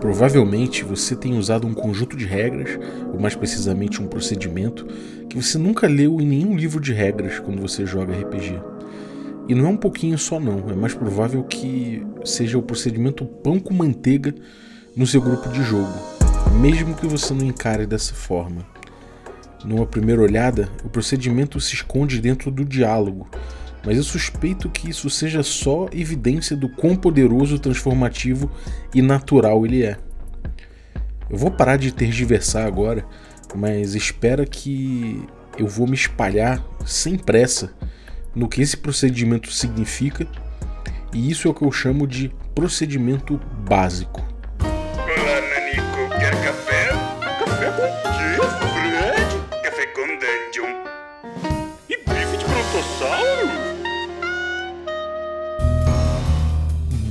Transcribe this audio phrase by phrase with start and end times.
[0.00, 2.78] Provavelmente você tem usado um conjunto de regras,
[3.12, 4.86] ou mais precisamente um procedimento,
[5.28, 8.58] que você nunca leu em nenhum livro de regras quando você joga RPG.
[9.46, 13.60] E não é um pouquinho só não, é mais provável que seja o procedimento pão
[13.60, 14.34] com manteiga
[14.96, 15.92] no seu grupo de jogo,
[16.60, 18.64] mesmo que você não encare dessa forma.
[19.64, 23.28] Numa primeira olhada, o procedimento se esconde dentro do diálogo,
[23.84, 28.50] mas eu suspeito que isso seja só evidência do quão poderoso, transformativo
[28.94, 29.96] e natural ele é.
[31.28, 33.04] Eu vou parar de tergiversar agora,
[33.54, 35.24] mas espera que
[35.58, 37.72] eu vou me espalhar sem pressa
[38.34, 40.26] no que esse procedimento significa,
[41.12, 44.30] e isso é o que eu chamo de procedimento básico.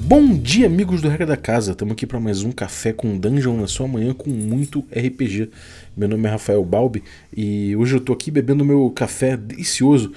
[0.09, 1.73] Bom dia, amigos do Regra da Casa.
[1.73, 5.52] Estamos aqui para mais um café com dungeon na sua manhã com muito RPG.
[5.95, 10.11] Meu nome é Rafael Balbi e hoje eu estou aqui bebendo meu café delicioso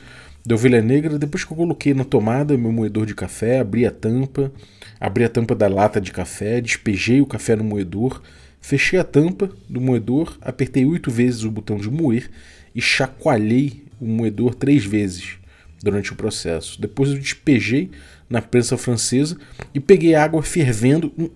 [0.47, 1.19] da Ovelha Negra.
[1.19, 4.51] Depois que eu coloquei na tomada meu moedor de café, abri a tampa,
[4.99, 8.23] abri a tampa da lata de café, despejei o café no moedor,
[8.63, 12.31] fechei a tampa do moedor, apertei oito vezes o botão de moer
[12.75, 15.37] e chacoalhei o moedor três vezes
[15.83, 16.81] durante o processo.
[16.81, 17.91] Depois eu despejei
[18.33, 19.37] na prensa francesa
[19.75, 21.13] e peguei água fervendo.
[21.19, 21.29] Hum,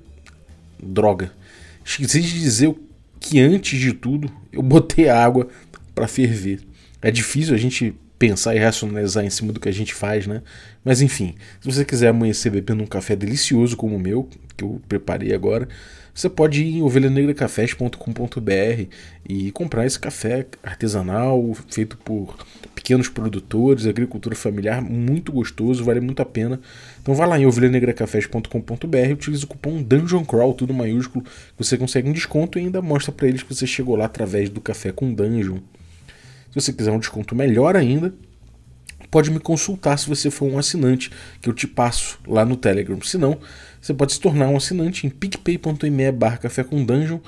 [0.82, 1.30] droga.
[1.84, 2.74] Esqueci de dizer
[3.20, 5.46] que antes de tudo eu botei água
[5.94, 6.60] para ferver.
[7.02, 10.42] É difícil a gente pensar e racionalizar em cima do que a gente faz, né?
[10.84, 14.80] Mas enfim, se você quiser amanhecer bebendo um café delicioso como o meu, que eu
[14.88, 15.68] preparei agora,
[16.16, 18.88] você pode ir em ovelhanegracafés.com.br
[19.28, 22.34] e comprar esse café artesanal, feito por
[22.74, 26.58] pequenos produtores, agricultura familiar, muito gostoso, vale muito a pena.
[27.02, 31.22] Então vai lá em ovelhanegracafés.com.br utilize o cupom Dungeon Crawl, tudo maiúsculo,
[31.58, 34.62] você consegue um desconto e ainda mostra para eles que você chegou lá através do
[34.62, 35.58] café com Dungeon.
[36.56, 38.14] Se você quiser um desconto melhor ainda,
[39.10, 42.98] pode me consultar se você for um assinante, que eu te passo lá no Telegram.
[43.02, 43.38] Se não,
[43.78, 47.18] você pode se tornar um assinante em picpay.me barra café com dungeon.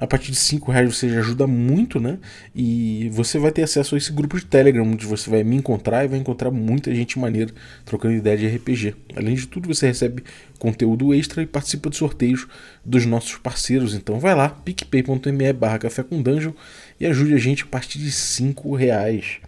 [0.00, 2.18] A partir de 5 reais você já ajuda muito, né?
[2.54, 6.04] E você vai ter acesso a esse grupo de Telegram, onde você vai me encontrar
[6.04, 7.52] e vai encontrar muita gente maneira
[7.84, 8.94] trocando ideia de RPG.
[9.16, 10.22] Além de tudo, você recebe
[10.56, 12.46] conteúdo extra e participa de sorteios
[12.84, 13.92] dos nossos parceiros.
[13.92, 16.52] Então vai lá, picpay.me barra café com dungeon
[17.00, 19.38] e ajude a gente a partir de 5 reais.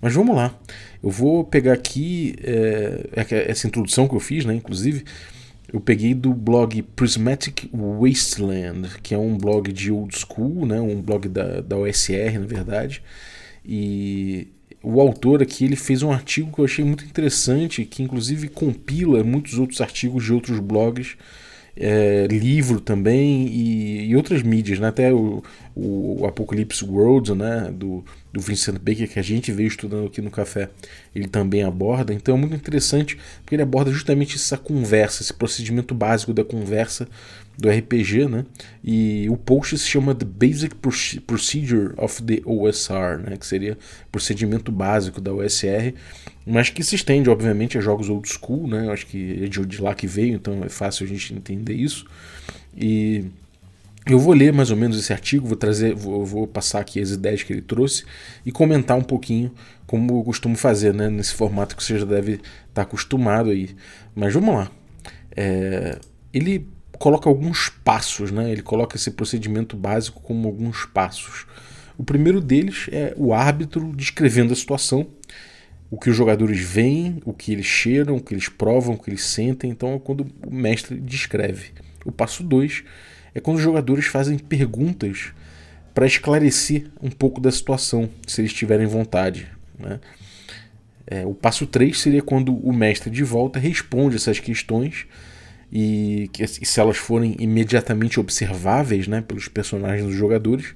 [0.00, 0.58] Mas vamos lá.
[1.02, 4.54] Eu vou pegar aqui é, essa introdução que eu fiz, né?
[4.54, 5.04] Inclusive,
[5.72, 10.80] eu peguei do blog Prismatic Wasteland, que é um blog de old school, né?
[10.80, 13.02] um blog da, da OSR, na verdade.
[13.64, 14.48] E
[14.82, 19.24] o autor aqui ele fez um artigo que eu achei muito interessante, que inclusive compila
[19.24, 21.16] muitos outros artigos de outros blogs
[21.76, 24.88] é, livro também e, e, outras mídias, né?
[24.88, 25.42] até o,
[25.74, 27.70] o Apocalypse World né?
[27.72, 30.68] do, do Vincent Baker, que a gente veio estudando aqui no café,
[31.14, 32.12] ele também aborda.
[32.12, 37.08] Então é muito interessante porque ele aborda justamente essa conversa, esse procedimento básico da conversa
[37.56, 38.44] do RPG, né?
[38.82, 40.74] E o post se chama The Basic
[41.26, 43.36] Procedure of the OSR, né?
[43.36, 43.78] Que seria
[44.10, 45.94] procedimento básico da OSR,
[46.46, 48.86] mas que se estende, obviamente, a jogos old school, né?
[48.86, 52.06] Eu acho que é de lá que veio, então é fácil a gente entender isso.
[52.76, 53.24] E
[54.06, 57.10] eu vou ler mais ou menos esse artigo, vou trazer, vou, vou, passar aqui as
[57.10, 58.04] ideias que ele trouxe
[58.44, 59.52] e comentar um pouquinho,
[59.86, 61.08] como eu costumo fazer, né?
[61.08, 63.70] Nesse formato que você já deve estar acostumado aí.
[64.14, 64.70] Mas vamos lá.
[65.36, 65.98] É,
[66.32, 66.66] ele
[67.02, 68.52] coloca alguns passos, né?
[68.52, 71.46] Ele coloca esse procedimento básico como alguns passos.
[71.98, 75.08] O primeiro deles é o árbitro descrevendo a situação,
[75.90, 79.10] o que os jogadores veem, o que eles cheiram, o que eles provam, o que
[79.10, 79.68] eles sentem.
[79.68, 81.72] Então é quando o mestre descreve.
[82.04, 82.84] O passo 2
[83.34, 85.32] é quando os jogadores fazem perguntas
[85.92, 89.48] para esclarecer um pouco da situação, se eles tiverem vontade.
[89.76, 89.98] Né?
[91.04, 95.08] É, o passo 3 seria quando o mestre de volta responde essas questões
[95.72, 100.74] e, que, e se elas forem imediatamente observáveis né, pelos personagens dos jogadores.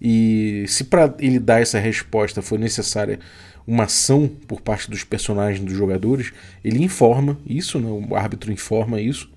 [0.00, 3.18] E se para ele dar essa resposta for necessária
[3.66, 6.32] uma ação por parte dos personagens dos jogadores,
[6.62, 9.30] ele informa isso, né, o árbitro informa isso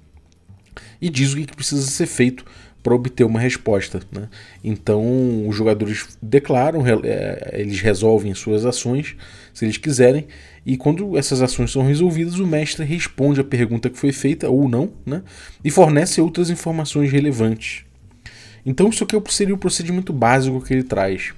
[1.02, 2.46] e diz o que precisa ser feito
[2.82, 4.02] para obter uma resposta.
[4.12, 4.28] Né?
[4.64, 9.16] Então os jogadores declaram, é, eles resolvem suas ações
[9.54, 10.28] se eles quiserem,
[10.66, 14.70] e quando essas ações são resolvidas, o mestre responde a pergunta que foi feita ou
[14.70, 15.22] não, né?
[15.64, 17.84] e fornece outras informações relevantes.
[18.66, 21.34] Então isso aqui seria o procedimento básico que ele traz.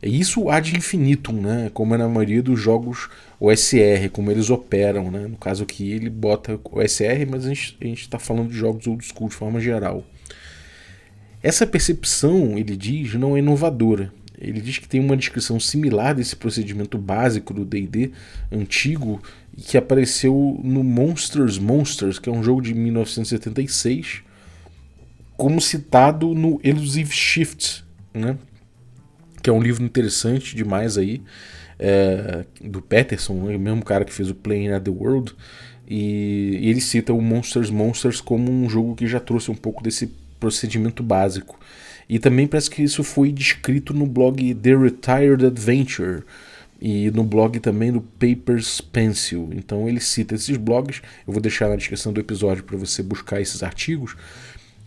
[0.00, 1.70] É isso ad infinitum, né?
[1.74, 5.10] como é na maioria dos jogos OSR, como eles operam.
[5.10, 5.26] Né?
[5.28, 9.28] No caso aqui ele bota OSR, mas a gente está falando de jogos old school
[9.28, 10.02] de forma geral.
[11.42, 14.12] Essa percepção, ele diz, não é inovadora.
[14.42, 18.10] Ele diz que tem uma descrição similar desse procedimento básico do D&D
[18.50, 19.22] antigo
[19.56, 24.22] que apareceu no Monsters Monsters, que é um jogo de 1976,
[25.36, 28.36] como citado no Elusive Shift, né?
[29.42, 31.22] que é um livro interessante demais aí,
[31.78, 35.34] é, do Peterson, é o mesmo cara que fez o Playing at the World,
[35.86, 39.82] e, e ele cita o Monsters Monsters como um jogo que já trouxe um pouco
[39.82, 40.06] desse
[40.38, 41.58] procedimento básico.
[42.08, 46.22] E também parece que isso foi descrito no blog The Retired Adventure
[46.80, 49.50] e no blog também do Papers Pencil.
[49.52, 53.40] Então ele cita esses blogs, eu vou deixar na descrição do episódio para você buscar
[53.40, 54.16] esses artigos.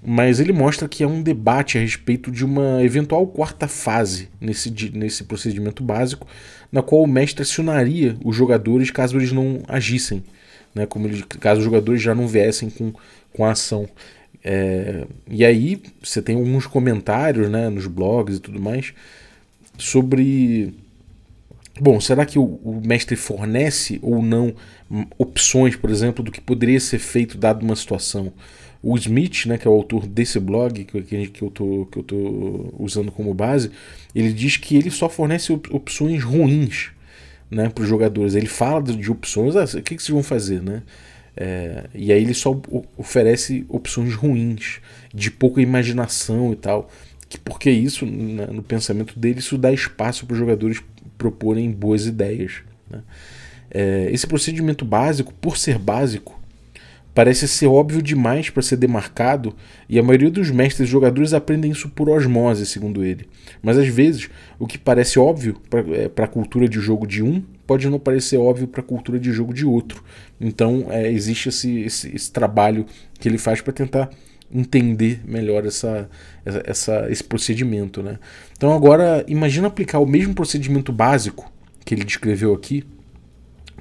[0.06, 4.70] Mas ele mostra que há um debate a respeito de uma eventual quarta fase nesse,
[4.94, 6.28] nesse procedimento básico,
[6.72, 10.22] na qual o mestre acionaria os jogadores caso eles não agissem,
[10.76, 12.94] né, como eles, caso os jogadores já não viessem com,
[13.34, 13.88] com a ação.
[14.47, 18.94] É, e aí você tem alguns comentários né, nos blogs e tudo mais
[19.75, 20.71] sobre.
[21.81, 24.53] Bom, será que o, o, mestre fornece ou não
[25.18, 28.31] opções, por exemplo, do que poderia ser feito dado uma situação?
[28.83, 32.03] O Smith, né, que é o autor desse blog que, que, eu tô, que eu
[32.03, 33.71] tô usando como base,
[34.13, 36.92] ele diz que ele só fornece opções ruins
[37.50, 38.36] né, para os jogadores.
[38.36, 40.83] Ele fala de opções, ah, o que, que vocês vão fazer, né?
[41.38, 42.60] É, e aí ele só
[42.98, 44.80] oferece opções ruins,
[45.14, 46.90] de pouca imaginação e tal.
[47.28, 50.82] Que porque isso, no pensamento dele, isso dá espaço para os jogadores
[51.18, 52.62] proporem boas ideias.
[52.90, 53.02] Né?
[53.72, 56.40] É, esse procedimento básico, por ser básico,
[57.14, 59.56] parece ser óbvio demais para ser demarcado,
[59.90, 63.28] e a maioria dos mestres jogadores aprendem isso por osmose, segundo ele.
[63.62, 64.30] Mas às vezes,
[64.60, 65.81] o que parece óbvio para
[66.24, 69.32] é, a cultura de jogo de um pode não parecer óbvio para a cultura de
[69.32, 70.04] jogo de outro.
[70.40, 72.86] Então é, existe esse, esse, esse, trabalho
[73.20, 74.10] que ele faz para tentar
[74.52, 76.10] entender melhor essa,
[76.46, 78.04] essa, esse procedimento.
[78.04, 78.20] Né?
[78.56, 81.52] Então agora imagina aplicar o mesmo procedimento básico
[81.84, 82.84] que ele descreveu aqui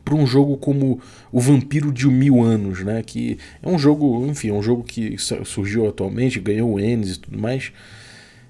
[0.04, 1.00] para um jogo como
[1.32, 3.02] o Vampiro de Mil Anos, né?
[3.02, 7.20] Que é um jogo, enfim, é um jogo que surgiu atualmente, ganhou o Enes e
[7.20, 7.72] tudo mais.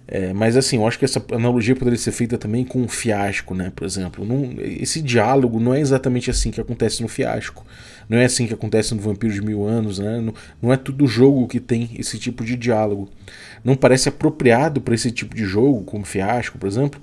[0.07, 3.55] É, mas assim, eu acho que essa analogia poderia ser feita também com um fiasco,
[3.55, 3.73] né?
[3.75, 7.65] Por exemplo, não, esse diálogo não é exatamente assim que acontece no fiasco.
[8.09, 10.21] Não é assim que acontece no Vampiro de Mil Anos, né?
[10.21, 13.09] Não, não é todo jogo que tem esse tipo de diálogo.
[13.65, 17.01] Não parece apropriado para esse tipo de jogo, como fiasco, por exemplo,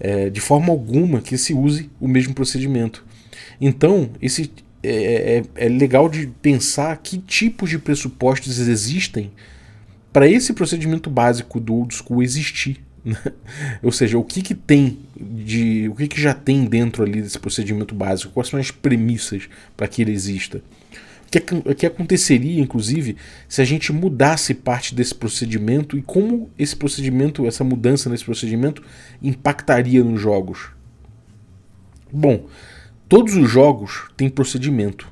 [0.00, 3.04] é, de forma alguma que se use o mesmo procedimento.
[3.60, 4.50] Então, esse
[4.82, 9.30] é, é, é legal de pensar que tipos de pressupostos existem
[10.12, 12.80] para esse procedimento básico do old school existir.
[13.04, 13.16] Né?
[13.82, 15.88] Ou seja, o que, que tem de.
[15.88, 18.32] o que, que já tem dentro ali desse procedimento básico?
[18.32, 20.62] Quais são as premissas para que ele exista?
[21.26, 23.16] O que, o que aconteceria, inclusive,
[23.48, 28.82] se a gente mudasse parte desse procedimento e como esse procedimento, essa mudança nesse procedimento,
[29.22, 30.70] impactaria nos jogos?
[32.12, 32.48] Bom,
[33.08, 35.06] todos os jogos têm procedimento.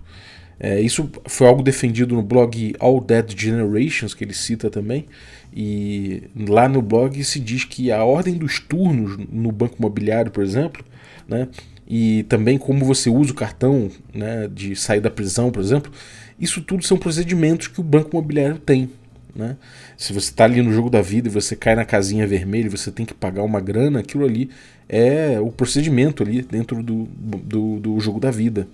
[0.61, 5.07] É, isso foi algo defendido no blog All Dead Generations, que ele cita também.
[5.55, 10.43] E lá no blog se diz que a ordem dos turnos no banco imobiliário, por
[10.43, 10.85] exemplo,
[11.27, 11.49] né,
[11.89, 15.91] e também como você usa o cartão né, de sair da prisão, por exemplo,
[16.39, 18.91] isso tudo são procedimentos que o banco imobiliário tem.
[19.35, 19.57] Né?
[19.97, 22.71] Se você está ali no jogo da vida e você cai na casinha vermelha e
[22.71, 24.51] você tem que pagar uma grana, aquilo ali
[24.89, 28.69] é o procedimento ali dentro do, do, do jogo da vida.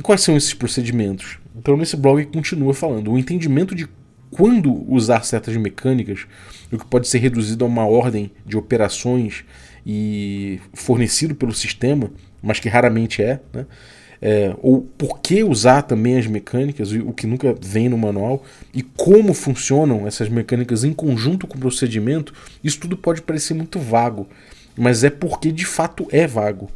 [0.00, 1.38] E quais são esses procedimentos?
[1.54, 3.86] Então, nesse blog continua falando: o entendimento de
[4.30, 6.26] quando usar certas mecânicas,
[6.72, 9.44] o que pode ser reduzido a uma ordem de operações
[9.84, 12.10] e fornecido pelo sistema,
[12.42, 13.66] mas que raramente é, né?
[14.22, 18.42] É, ou por que usar também as mecânicas, o que nunca vem no manual,
[18.72, 22.32] e como funcionam essas mecânicas em conjunto com o procedimento,
[22.64, 24.26] isso tudo pode parecer muito vago,
[24.74, 26.70] mas é porque de fato é vago.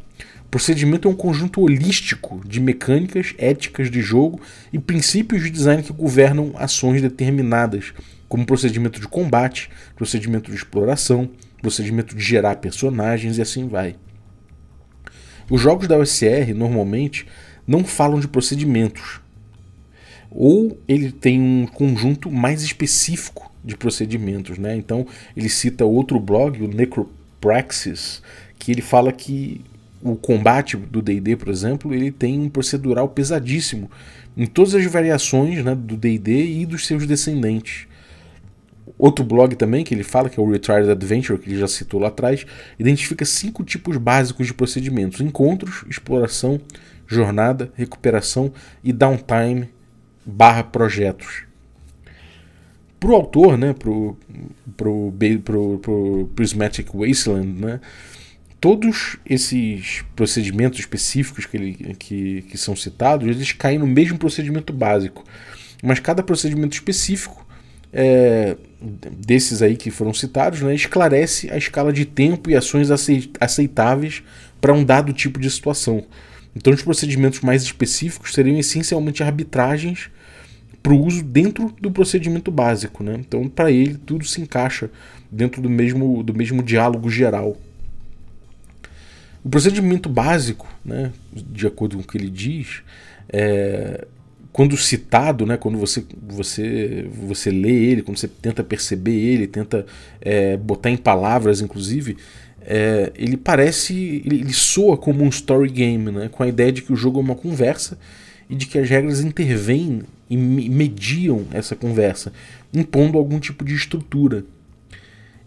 [0.49, 4.39] Procedimento é um conjunto holístico de mecânicas, éticas de jogo
[4.71, 7.93] e princípios de design que governam ações determinadas,
[8.29, 11.29] como procedimento de combate, procedimento de exploração,
[11.61, 13.95] procedimento de gerar personagens e assim vai.
[15.49, 17.25] Os jogos da OSR normalmente
[17.67, 19.19] não falam de procedimentos,
[20.31, 24.75] ou ele tem um conjunto mais específico de procedimentos, né?
[24.75, 28.21] Então ele cita outro blog, o Necropraxis,
[28.59, 29.61] que ele fala que
[30.01, 33.89] o combate do D&D, por exemplo, ele tem um procedural pesadíssimo
[34.37, 37.87] em todas as variações né, do D&D e dos seus descendentes.
[38.97, 41.99] Outro blog também que ele fala, que é o Retired Adventure, que ele já citou
[41.99, 42.45] lá atrás,
[42.79, 46.61] identifica cinco tipos básicos de procedimentos: encontros, exploração,
[47.07, 49.69] jornada, recuperação e downtime
[50.25, 51.43] barra projetos.
[52.99, 57.79] Para o autor, né, para o Prismatic Wasteland, né?
[58.65, 64.73] Todos esses procedimentos específicos que, ele, que, que são citados, eles caem no mesmo procedimento
[64.73, 65.23] básico.
[65.83, 67.45] Mas cada procedimento específico
[67.93, 68.57] é,
[69.19, 72.89] desses aí que foram citados, né, esclarece a escala de tempo e ações
[73.39, 74.23] aceitáveis
[74.59, 76.03] para um dado tipo de situação.
[76.55, 80.09] Então, os procedimentos mais específicos seriam essencialmente arbitragens
[80.81, 83.03] para o uso dentro do procedimento básico.
[83.03, 83.15] Né?
[83.19, 84.89] Então, para ele, tudo se encaixa
[85.31, 87.55] dentro do mesmo, do mesmo diálogo geral.
[89.45, 92.81] O procedimento básico, né, de acordo com o que ele diz,
[93.29, 94.07] é,
[94.51, 99.85] quando citado, né, quando você, você, você lê ele, quando você tenta perceber ele, tenta
[100.19, 102.17] é, botar em palavras, inclusive,
[102.59, 106.81] é, ele parece, ele, ele, soa como um story game, né, com a ideia de
[106.81, 107.99] que o jogo é uma conversa
[108.49, 112.33] e de que as regras intervêm e mediam essa conversa,
[112.73, 114.43] impondo algum tipo de estrutura.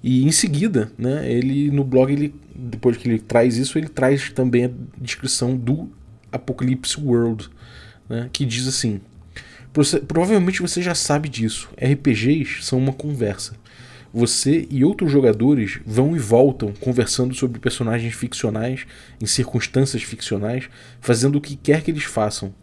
[0.08, 4.32] E em seguida, né, ele no blog, ele, depois que ele traz isso, ele traz
[4.32, 5.92] também a descrição do
[6.32, 7.50] Apocalypse World,
[8.08, 9.02] né, que diz assim:
[10.06, 11.68] Provavelmente você já sabe disso.
[11.76, 13.52] RPGs são uma conversa.
[14.10, 18.86] Você e outros jogadores vão e voltam conversando sobre personagens ficcionais
[19.20, 20.70] em circunstâncias ficcionais,
[21.02, 22.54] fazendo o que quer que eles façam,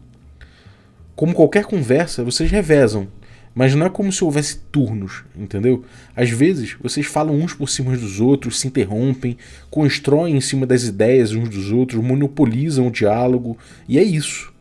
[1.14, 3.06] como qualquer conversa, vocês revezam,
[3.56, 5.82] mas não é como se houvesse turnos, entendeu?
[6.14, 9.38] Às vezes, vocês falam uns por cima dos outros, se interrompem,
[9.70, 13.56] constroem em cima das ideias uns dos outros, monopolizam o diálogo,
[13.88, 14.52] e é isso.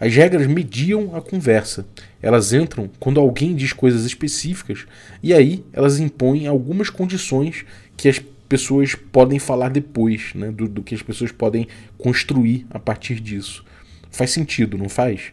[0.00, 1.86] As regras mediam a conversa.
[2.22, 4.86] Elas entram quando alguém diz coisas específicas
[5.22, 8.18] e aí elas impõem algumas condições que as
[8.48, 10.50] pessoas podem falar depois, né?
[10.50, 11.68] do, do que as pessoas podem
[11.98, 13.62] construir a partir disso.
[14.10, 15.32] Faz sentido, não faz?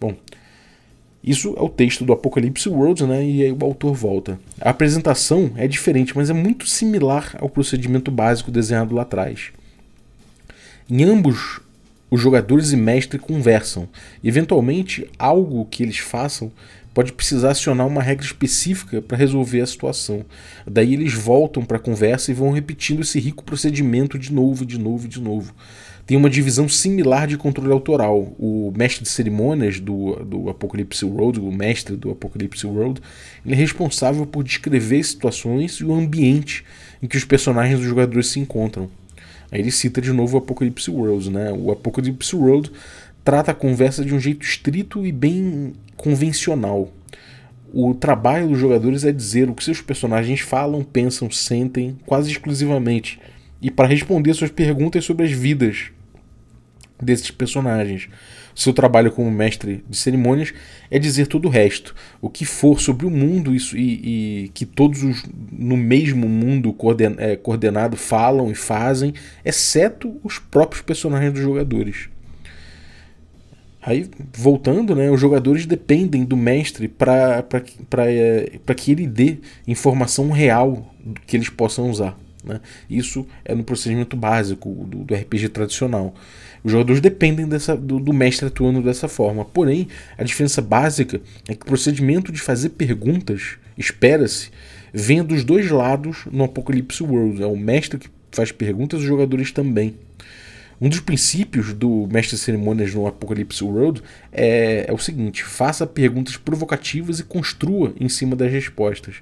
[0.00, 0.16] Bom,
[1.22, 3.22] isso é o texto do Apocalipse World, né?
[3.24, 4.40] E aí o autor volta.
[4.60, 9.50] A apresentação é diferente, mas é muito similar ao procedimento básico desenhado lá atrás.
[10.88, 11.60] Em ambos,
[12.10, 13.86] os jogadores e mestre conversam.
[14.24, 16.50] Eventualmente, algo que eles façam
[16.94, 20.24] pode precisar acionar uma regra específica para resolver a situação.
[20.66, 24.78] Daí eles voltam para a conversa e vão repetindo esse rico procedimento de novo, de
[24.78, 25.54] novo, de novo
[26.06, 28.34] tem uma divisão similar de controle autoral.
[28.38, 33.00] O mestre de cerimônias do, do Apocalypse World, o mestre do Apocalypse World,
[33.44, 36.64] ele é responsável por descrever situações e o ambiente
[37.02, 38.88] em que os personagens dos jogadores se encontram.
[39.50, 41.30] Aí ele cita de novo o Apocalypse World.
[41.30, 41.52] Né?
[41.52, 42.70] O Apocalypse World
[43.24, 46.92] trata a conversa de um jeito estrito e bem convencional.
[47.72, 53.20] O trabalho dos jogadores é dizer o que seus personagens falam, pensam, sentem, quase exclusivamente,
[53.60, 55.90] e para responder suas perguntas sobre as vidas
[57.00, 58.08] desses personagens.
[58.54, 60.52] Seu trabalho como mestre de cerimônias
[60.90, 64.66] é dizer todo o resto, o que for sobre o mundo isso, e, e que
[64.66, 69.14] todos os, no mesmo mundo coorden, é, coordenado falam e fazem,
[69.44, 72.08] exceto os próprios personagens dos jogadores.
[73.82, 77.46] Aí, voltando, né, os jogadores dependem do mestre para
[78.06, 80.94] é, que ele dê informação real
[81.26, 82.18] que eles possam usar.
[82.44, 82.60] Né?
[82.88, 86.14] Isso é no procedimento básico do, do RPG tradicional.
[86.64, 89.44] Os jogadores dependem dessa, do, do, mestre atuando dessa forma.
[89.44, 94.50] Porém, a diferença básica é que o procedimento de fazer perguntas, espera-se,
[94.92, 97.42] venha dos dois lados no Apocalypse World.
[97.42, 99.96] É o mestre que faz perguntas, os jogadores também.
[100.80, 105.86] Um dos princípios do mestre de cerimônias no Apocalypse World é, é o seguinte: faça
[105.86, 109.16] perguntas provocativas e construa em cima das respostas.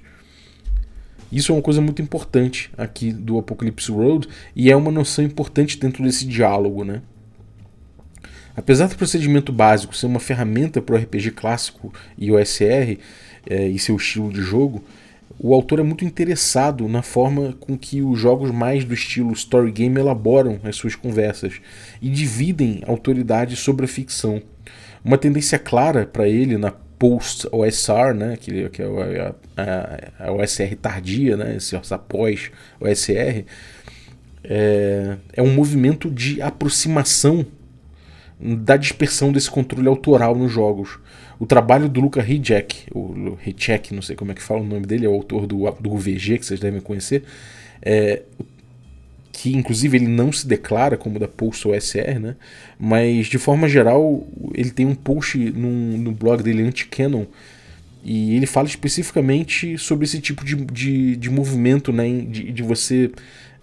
[1.31, 5.77] Isso é uma coisa muito importante aqui do Apocalypse World e é uma noção importante
[5.77, 7.01] dentro desse diálogo, né?
[8.55, 12.97] Apesar do procedimento básico ser uma ferramenta para o RPG clássico e OSR
[13.49, 14.83] é, e seu estilo de jogo,
[15.39, 19.71] o autor é muito interessado na forma com que os jogos mais do estilo story
[19.71, 21.61] game elaboram as suas conversas
[22.01, 24.41] e dividem autoridade sobre a ficção.
[25.05, 30.75] Uma tendência clara para ele na post-OSR, né, que, que é a, a, a, OSR
[30.75, 31.75] tardia, né, esse
[32.09, 33.45] pós-OSR,
[34.43, 37.45] é, é um movimento de aproximação
[38.39, 40.99] da dispersão desse controle autoral nos jogos.
[41.39, 44.85] O trabalho do Luca Hijek, o Hijek, não sei como é que fala o nome
[44.85, 47.23] dele, é o autor do, do VG, que vocês devem conhecer,
[47.81, 48.23] é,
[49.39, 52.35] que inclusive ele não se declara como da Pulse OSR, né?
[52.77, 57.23] mas de forma geral ele tem um post num, no blog dele anti-canon
[58.03, 62.19] e ele fala especificamente sobre esse tipo de, de, de movimento, né?
[62.29, 63.11] de, de você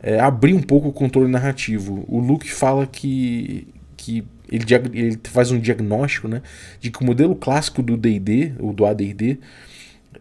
[0.02, 2.06] é, abrir um pouco o controle narrativo.
[2.08, 3.68] O Luke fala que,
[3.98, 4.64] que ele,
[4.94, 6.40] ele faz um diagnóstico né,
[6.80, 9.40] de que o modelo clássico do D&D, ou do AD&D,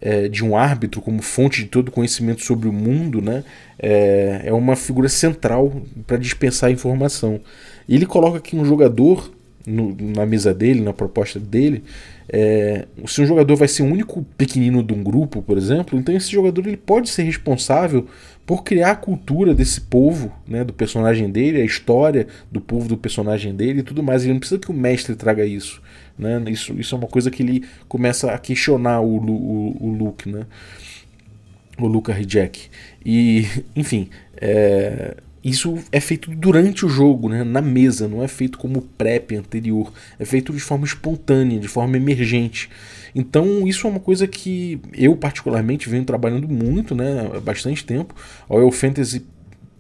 [0.01, 3.43] é, de um árbitro como fonte de todo conhecimento sobre o mundo, né,
[3.79, 7.39] é, é uma figura central para dispensar informação.
[7.87, 9.31] E ele coloca aqui um jogador
[9.65, 11.83] no, na mesa dele, na proposta dele,
[12.27, 16.15] é, se um jogador vai ser o único pequenino de um grupo, por exemplo, então
[16.15, 18.07] esse jogador ele pode ser responsável
[18.45, 22.97] por criar a cultura desse povo, né, do personagem dele, a história do povo do
[22.97, 24.23] personagem dele e tudo mais.
[24.23, 25.81] Ele não precisa que o mestre traga isso.
[26.17, 26.43] Né?
[26.47, 30.45] Isso, isso é uma coisa que ele começa a questionar o, o, o Luke, né?
[31.77, 32.69] o Luca Jack.
[33.05, 33.45] E,
[33.75, 37.43] enfim, é, isso é feito durante o jogo, né?
[37.43, 41.97] na mesa, não é feito como prep anterior, é feito de forma espontânea, de forma
[41.97, 42.69] emergente.
[43.13, 47.31] Então, isso é uma coisa que eu, particularmente, venho trabalhando muito, né?
[47.33, 48.13] há bastante tempo.
[48.49, 49.25] O El Fantasy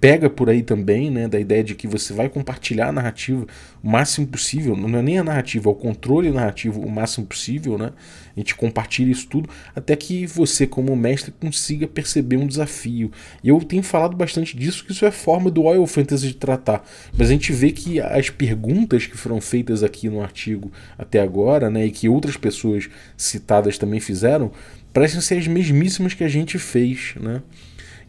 [0.05, 3.47] pega por aí também, né, da ideia de que você vai compartilhar a narrativa
[3.81, 7.75] o máximo possível, não é nem a narrativa, é o controle narrativo o máximo possível,
[7.75, 7.91] né?
[8.35, 13.11] A gente compartilha isso tudo até que você, como mestre, consiga perceber um desafio.
[13.43, 16.87] E eu tenho falado bastante disso, que isso é forma do Oil Fantasy de tratar.
[17.17, 21.67] Mas a gente vê que as perguntas que foram feitas aqui no artigo até agora,
[21.71, 24.51] né, e que outras pessoas citadas também fizeram,
[24.93, 27.41] parecem ser as mesmíssimas que a gente fez, né?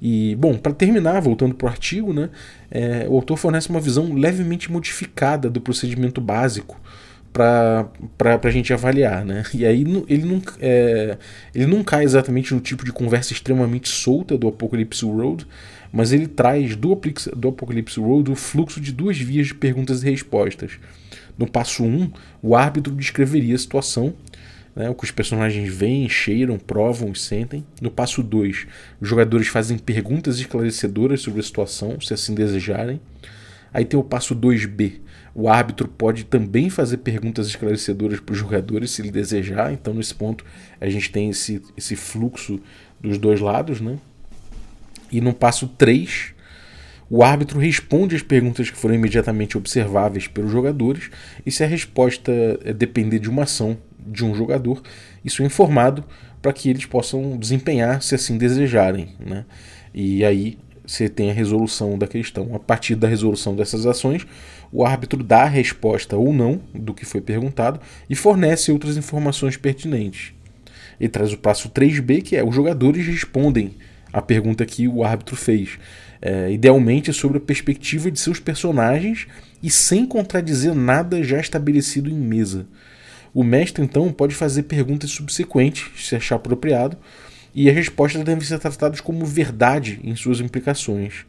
[0.00, 2.28] E, bom, para terminar, voltando para o artigo, né,
[2.70, 6.80] é, o autor fornece uma visão levemente modificada do procedimento básico
[7.32, 9.24] para a gente avaliar.
[9.24, 9.42] Né?
[9.52, 11.18] E aí ele não, é,
[11.54, 15.46] ele não cai exatamente no tipo de conversa extremamente solta do Apocalypse Road,
[15.92, 16.98] mas ele traz do,
[17.36, 20.72] do Apocalypse Road o fluxo de duas vias de perguntas e respostas.
[21.38, 22.10] No passo 1, um,
[22.42, 24.14] o árbitro descreveria a situação
[24.76, 27.64] né, o que os personagens veem, cheiram, provam e sentem.
[27.80, 28.66] No passo 2,
[29.00, 33.00] os jogadores fazem perguntas esclarecedoras sobre a situação, se assim desejarem.
[33.72, 35.00] Aí tem o passo 2b.
[35.34, 39.72] O árbitro pode também fazer perguntas esclarecedoras para os jogadores, se ele desejar.
[39.72, 40.44] Então, nesse ponto,
[40.78, 42.60] a gente tem esse, esse fluxo
[43.00, 43.80] dos dois lados.
[43.80, 43.98] Né?
[45.10, 46.34] E no passo 3,
[47.08, 51.10] o árbitro responde às perguntas que foram imediatamente observáveis pelos jogadores,
[51.44, 52.32] e se a resposta
[52.64, 54.82] é depender de uma ação de um jogador,
[55.24, 56.04] isso é informado
[56.40, 59.08] para que eles possam desempenhar se assim desejarem.
[59.18, 59.44] Né?
[59.94, 62.54] E aí você tem a resolução da questão.
[62.54, 64.26] A partir da resolução dessas ações,
[64.70, 69.56] o árbitro dá a resposta ou não do que foi perguntado e fornece outras informações
[69.56, 70.32] pertinentes.
[71.00, 73.74] Ele traz o passo 3b, que é os jogadores respondem
[74.12, 75.78] a pergunta que o árbitro fez.
[76.22, 79.26] É, idealmente sobre a perspectiva de seus personagens
[79.62, 82.66] e sem contradizer nada já estabelecido em mesa.
[83.36, 86.96] O mestre, então, pode fazer perguntas subsequentes, se achar apropriado,
[87.54, 91.26] e as respostas devem ser tratadas como verdade em suas implicações.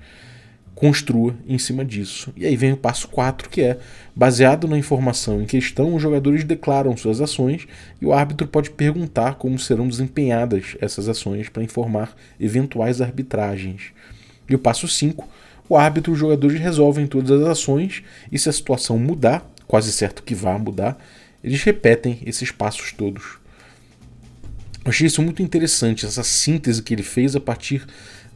[0.73, 2.31] Construa em cima disso.
[2.37, 3.77] E aí vem o passo 4, que é,
[4.15, 7.67] baseado na informação em questão, os jogadores declaram suas ações
[8.01, 13.91] e o árbitro pode perguntar como serão desempenhadas essas ações para informar eventuais arbitragens.
[14.47, 15.27] E o passo 5,
[15.67, 19.91] o árbitro e os jogadores resolvem todas as ações e se a situação mudar, quase
[19.91, 20.97] certo que vá mudar,
[21.47, 23.39] eles repetem esses passos todos.
[24.83, 27.85] Eu achei isso muito interessante, essa síntese que ele fez a partir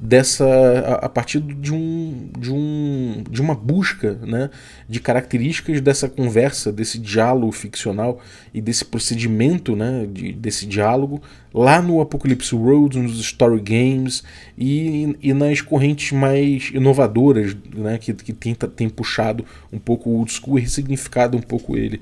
[0.01, 4.49] dessa a, partir de um, de um de uma busca né,
[4.89, 8.19] de características dessa conversa desse diálogo ficcional
[8.51, 11.21] e desse procedimento né, de, desse diálogo
[11.53, 14.23] lá no Apocalypse World nos story games
[14.57, 20.17] e, e nas correntes mais inovadoras né, que, que tem, tem puxado um pouco o
[20.17, 22.01] old school e ressignificado um pouco ele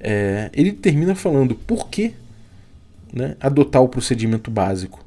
[0.00, 2.14] é, ele termina falando por que
[3.12, 5.04] né, adotar o procedimento básico.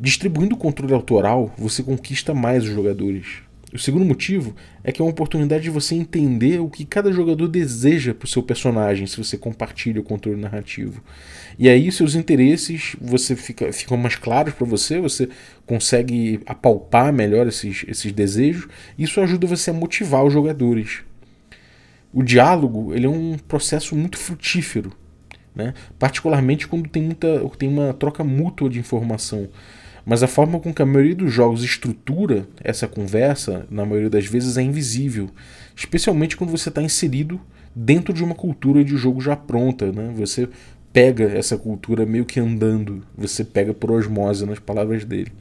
[0.00, 3.46] Distribuindo o controle autoral, você conquista mais os jogadores.
[3.72, 7.48] O segundo motivo é que é uma oportunidade de você entender o que cada jogador
[7.48, 11.02] deseja para o seu personagem se você compartilha o controle narrativo.
[11.58, 15.28] E aí seus interesses você fica, ficam mais claros para você, você
[15.66, 18.68] consegue apalpar melhor esses, esses desejos.
[18.98, 21.00] Isso ajuda você a motivar os jogadores
[22.12, 24.92] o diálogo ele é um processo muito frutífero,
[25.54, 25.74] né?
[25.98, 29.48] particularmente quando tem, muita, tem uma troca mútua de informação.
[30.04, 34.24] Mas a forma com que a maioria dos jogos estrutura essa conversa, na maioria das
[34.24, 35.28] vezes, é invisível.
[35.74, 37.40] Especialmente quando você está inserido
[37.74, 39.90] dentro de uma cultura de jogo já pronta.
[39.90, 40.12] Né?
[40.16, 40.48] Você
[40.92, 45.32] pega essa cultura meio que andando, você pega por osmose nas palavras dele.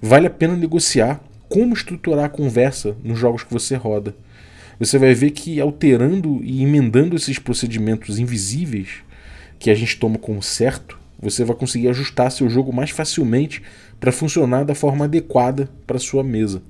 [0.00, 4.16] Vale a pena negociar como estruturar a conversa nos jogos que você roda
[4.78, 9.02] você vai ver que alterando e emendando esses procedimentos invisíveis
[9.58, 13.60] que a gente toma como certo, você vai conseguir ajustar seu jogo mais facilmente
[13.98, 16.62] para funcionar da forma adequada para sua mesa.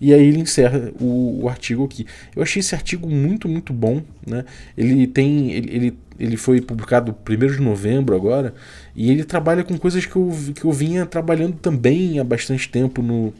[0.00, 2.06] e aí ele encerra o, o, artigo aqui.
[2.34, 4.02] Eu achei esse artigo muito, muito bom.
[4.24, 4.44] Né?
[4.76, 5.52] Ele tem.
[5.52, 8.54] Ele, ele, ele foi publicado 1 de novembro agora.
[8.94, 13.02] E ele trabalha com coisas que eu, que eu vinha trabalhando também há bastante tempo
[13.02, 13.32] no,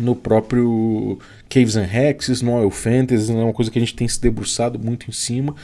[0.00, 4.08] no próprio Caves and Hexes, no Oil Fantasy, é uma coisa que a gente tem
[4.08, 5.54] se debruçado muito em cima,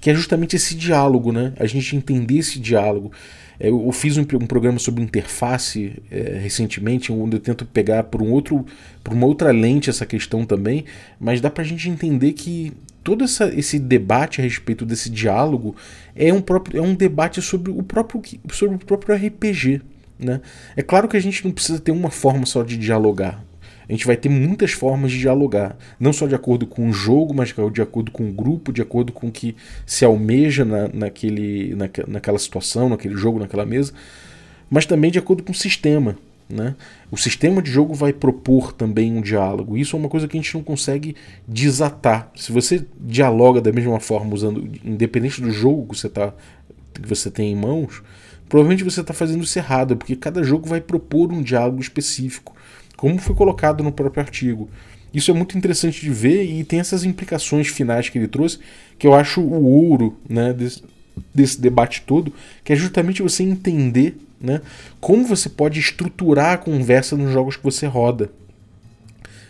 [0.00, 1.52] que é justamente esse diálogo, né?
[1.58, 3.12] A gente entender esse diálogo.
[3.58, 8.22] É, eu fiz um, um programa sobre interface é, recentemente, onde eu tento pegar por
[8.22, 8.66] um outro,
[9.02, 10.84] por uma outra lente essa questão também,
[11.18, 12.72] mas dá para a gente entender que
[13.02, 15.74] todo essa, esse debate a respeito desse diálogo
[16.14, 18.20] é um, próprio, é um debate sobre o próprio,
[18.50, 19.80] sobre o próprio RPG.
[20.18, 20.40] Né?
[20.76, 23.42] É claro que a gente não precisa ter uma forma só de dialogar
[23.88, 27.32] a gente vai ter muitas formas de dialogar, não só de acordo com o jogo,
[27.32, 31.74] mas de acordo com o grupo, de acordo com o que se almeja na, naquele,
[31.76, 33.92] na, naquela situação, naquele jogo, naquela mesa,
[34.68, 36.18] mas também de acordo com o sistema.
[36.48, 36.76] Né?
[37.10, 39.76] O sistema de jogo vai propor também um diálogo.
[39.76, 42.30] Isso é uma coisa que a gente não consegue desatar.
[42.36, 46.32] Se você dialoga da mesma forma, usando, independente do jogo que você, tá,
[46.94, 48.00] que você tem em mãos,
[48.48, 52.54] provavelmente você está fazendo isso errado, porque cada jogo vai propor um diálogo específico
[52.96, 54.68] como foi colocado no próprio artigo.
[55.12, 58.58] Isso é muito interessante de ver e tem essas implicações finais que ele trouxe,
[58.98, 60.82] que eu acho o ouro né, desse,
[61.34, 62.32] desse debate todo,
[62.64, 64.60] que é justamente você entender né,
[65.00, 68.30] como você pode estruturar a conversa nos jogos que você roda.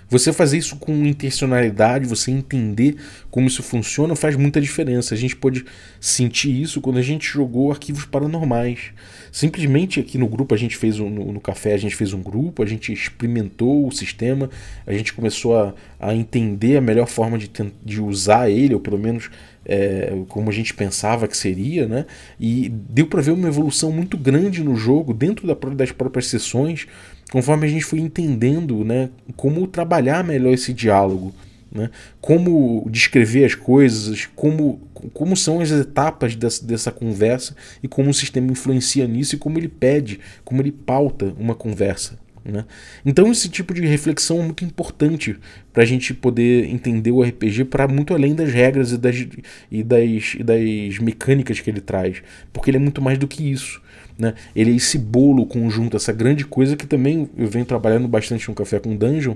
[0.09, 2.96] Você fazer isso com intencionalidade, você entender
[3.37, 5.14] como isso funciona, faz muita diferença.
[5.14, 5.62] A gente pode
[6.01, 8.94] sentir isso quando a gente jogou arquivos paranormais.
[9.31, 12.22] Simplesmente aqui no grupo, a gente fez um, no, no, café, a gente fez um
[12.22, 14.49] grupo, a gente experimentou o sistema,
[14.87, 17.51] a gente começou a, a entender a melhor forma de,
[17.85, 19.29] de usar ele, ou pelo menos
[19.66, 22.07] é, como a gente pensava que seria, né?
[22.40, 26.87] E deu para ver uma evolução muito grande no jogo, dentro da, das próprias sessões,
[27.31, 31.35] conforme a gente foi entendendo né, como trabalhar melhor esse diálogo,
[31.77, 34.81] né, como descrever as coisas, como,
[35.12, 39.59] como são as etapas dessa, dessa conversa e como o sistema influencia nisso e como
[39.59, 42.19] ele pede, como ele pauta uma conversa.
[42.43, 42.65] Né?
[43.05, 45.37] Então, esse tipo de reflexão é muito importante
[45.73, 49.27] para a gente poder entender o RPG para muito além das regras e das,
[49.71, 53.51] e, das, e das mecânicas que ele traz, porque ele é muito mais do que
[53.51, 53.83] isso.
[54.19, 54.33] Né?
[54.55, 58.55] Ele é esse bolo conjunto, essa grande coisa que também eu venho trabalhando bastante no
[58.55, 59.35] Café com Dungeon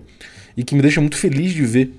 [0.56, 1.92] e que me deixa muito feliz de ver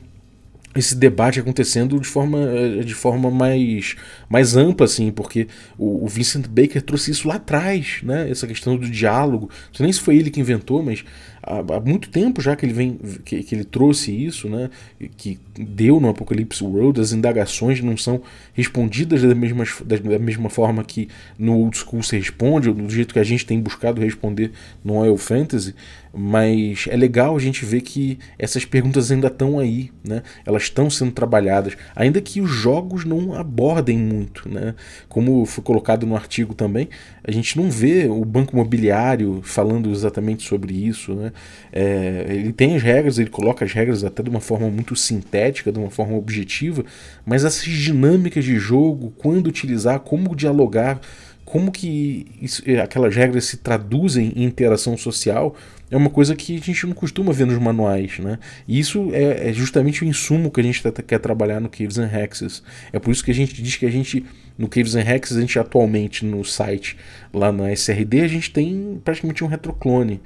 [0.76, 3.96] esse debate acontecendo de forma, eh, de forma mais,
[4.30, 8.30] mais ampla, assim, porque o, o, Vincent Baker trouxe isso lá atrás, né?
[8.30, 9.50] Essa questão do diálogo.
[9.68, 11.04] Não sei nem se foi ele que inventou, mas
[11.44, 14.70] há, há muito tempo já que ele vem que, que, ele trouxe isso, né?
[15.18, 18.22] Que deu no Apocalypse World, as indagações não são
[18.54, 23.14] respondidas da mesma, da, mesma forma que no Old School se responde, ou do jeito
[23.14, 24.52] que a gente tem buscado responder
[24.84, 25.76] no Oil Fantasy,
[26.14, 30.24] mas é legal a gente ver que essas perguntas ainda estão aí, né?
[30.46, 34.76] Elas estão sendo trabalhadas, ainda que os jogos não abordem muito, né?
[35.10, 36.90] Como foi colocado no artigo também,
[37.24, 41.32] a gente não vê o banco imobiliário falando exatamente sobre isso, né?
[41.72, 45.72] É, ele tem as regras, ele coloca as regras até de uma forma muito sintética,
[45.72, 46.84] de uma forma objetiva,
[47.26, 51.00] mas essas dinâmicas de jogo, quando utilizar, como dialogar,
[51.44, 55.56] como que isso, aquelas regras se traduzem em interação social
[55.92, 58.40] é uma coisa que a gente não costuma ver nos manuais, né?
[58.66, 61.98] E isso é, é justamente o insumo que a gente tá, quer trabalhar no Caves
[61.98, 62.64] and Hexes.
[62.94, 64.26] É por isso que a gente diz que a gente,
[64.58, 66.96] no Caves and Hexes, a gente atualmente no site,
[67.34, 70.22] lá na SRD, a gente tem praticamente um retroclone.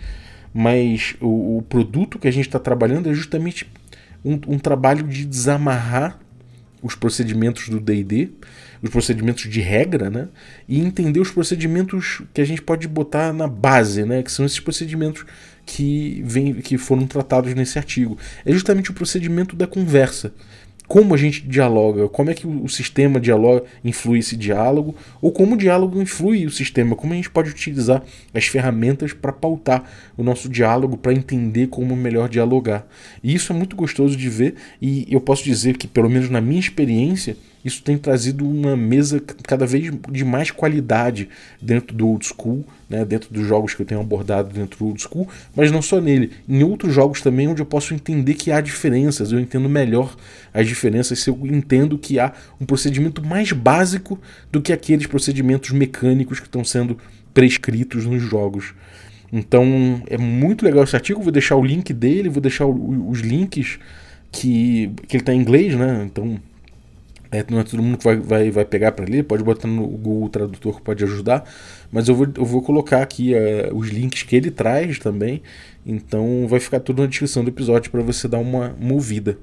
[0.54, 3.68] Mas o, o produto que a gente está trabalhando é justamente
[4.24, 6.20] um, um trabalho de desamarrar
[6.82, 8.30] os procedimentos do D&D,
[8.84, 10.28] os procedimentos de regra, né?
[10.70, 14.22] E entender os procedimentos que a gente pode botar na base, né?
[14.22, 15.26] Que são esses procedimentos
[15.66, 18.18] que, vem, que foram tratados nesse artigo.
[18.46, 20.34] É justamente o procedimento da conversa.
[20.88, 25.56] Como a gente dialoga, como é que o sistema dialoga, influi esse diálogo, ou como
[25.56, 29.84] o diálogo influi o sistema, como a gente pode utilizar as ferramentas para pautar
[30.18, 32.88] o nosso diálogo, para entender como melhor dialogar.
[33.24, 36.42] E isso é muito gostoso de ver, e eu posso dizer que, pelo menos na
[36.42, 41.28] minha experiência, isso tem trazido uma mesa cada vez de mais qualidade
[41.60, 45.02] dentro do old school, né, dentro dos jogos que eu tenho abordado dentro do old
[45.02, 48.62] school, mas não só nele, em outros jogos também onde eu posso entender que há
[48.62, 50.16] diferenças, eu entendo melhor
[50.56, 54.18] as diferenças se eu entendo que há um procedimento mais básico
[54.50, 56.98] do que aqueles procedimentos mecânicos que estão sendo
[57.34, 58.74] prescritos nos jogos.
[59.34, 63.78] Então é muito legal esse artigo, vou deixar o link dele, vou deixar os links
[64.32, 66.04] que, que ele está em inglês, né?
[66.06, 66.40] Então
[67.36, 69.86] É, não é todo mundo que vai, vai, vai pegar para ler, pode botar no
[69.86, 71.44] Google Tradutor que pode ajudar,
[71.92, 75.42] mas eu vou, eu vou colocar aqui uh, os links que ele traz também,
[75.86, 79.38] então vai ficar tudo na descrição do episódio para você dar uma movida.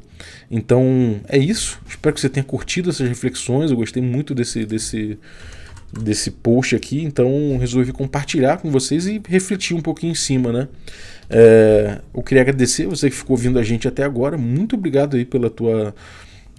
[0.50, 5.18] Então é isso, espero que você tenha curtido essas reflexões, eu gostei muito desse, desse,
[5.92, 10.68] desse post aqui, então resolvi compartilhar com vocês e refletir um pouquinho em cima, né?
[11.28, 15.26] É, eu queria agradecer você que ficou ouvindo a gente até agora, muito obrigado aí
[15.26, 15.94] pela tua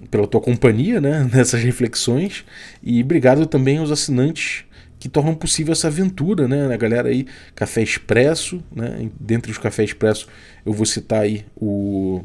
[0.10, 2.44] pela tua companhia né, nessas reflexões
[2.82, 4.66] e obrigado também aos assinantes
[5.00, 6.74] que tornam possível essa aventura, né?
[6.74, 9.10] A galera aí, Café Expresso, né?
[9.20, 10.30] Dentre os Café Expresso,
[10.66, 12.24] eu vou citar aí o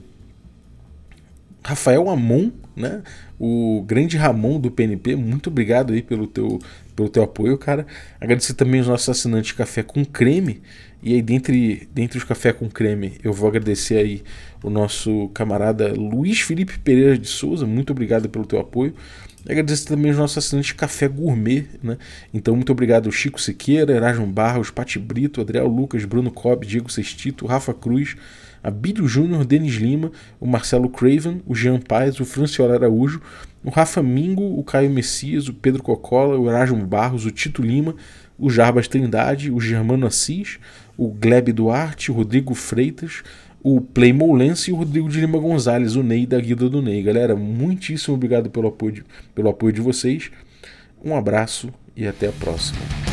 [1.64, 3.02] Rafael Amon, né?
[3.38, 6.58] O grande Ramon do PNP, muito obrigado aí pelo teu,
[6.96, 7.86] pelo teu apoio, cara.
[8.20, 10.60] Agradecer também aos nossos assinantes Café com Creme,
[11.02, 14.22] e aí, dentre, dentre os café com creme, eu vou agradecer aí
[14.62, 17.64] o nosso camarada Luiz Felipe Pereira de Souza.
[17.66, 18.94] Muito obrigado pelo teu apoio.
[19.44, 21.96] Agradecer também os nossos assinantes Café Gourmet, né?
[22.32, 27.46] Então, muito obrigado Chico Siqueira, Erasmo Barros, Pati Brito, Adriel Lucas, Bruno Cobb, Diego Sextito,
[27.46, 28.16] Rafa Cruz,
[28.62, 33.20] Abílio Júnior, Denis Lima, o Marcelo Craven, o Jean Paes, o Franciola Araújo,
[33.64, 37.94] o Rafa Mingo, o Caio Messias, o Pedro Cocola, o Erasmo Barros, o Tito Lima,
[38.38, 40.58] o Jarbas Trindade, o Germano Assis,
[40.96, 43.22] o Gleb Duarte, o Rodrigo Freitas,
[43.62, 47.02] o Playmo e o Rodrigo de Lima Gonzalez, o Ney da Guida do Ney.
[47.02, 50.30] Galera, muitíssimo obrigado pelo apoio de, pelo apoio de vocês.
[51.04, 53.07] Um abraço e até a próxima.